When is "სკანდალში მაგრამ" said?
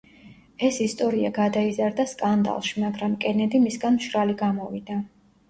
2.13-3.15